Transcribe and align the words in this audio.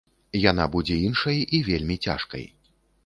Яна 0.51 0.65
будзе 0.75 0.97
іншай, 1.09 1.37
і 1.59 1.63
вельмі 1.69 1.99
цяжкай. 2.07 2.43